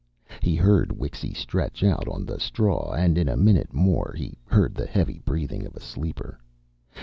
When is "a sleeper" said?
5.75-6.39